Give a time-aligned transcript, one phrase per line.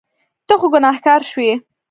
[0.47, 1.51] ته خو ګناهګار شوې.